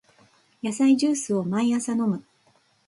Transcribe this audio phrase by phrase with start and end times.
[0.63, 2.23] 野菜ジュースを毎朝飲む